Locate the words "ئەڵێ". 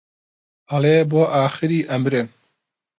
0.69-0.95